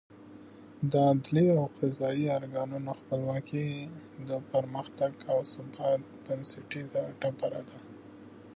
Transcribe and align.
د 0.91 0.93
عدلي 1.09 1.45
او 1.59 1.65
قضايي 1.79 2.25
ارګانونو 2.37 2.91
خپلواکي 2.99 3.67
د 4.29 4.29
پرمختګ 4.51 5.11
او 5.31 5.37
ثبات 5.53 6.01
بنسټیزه 6.25 7.03
ډبره 7.21 7.61
ده. 7.69 7.79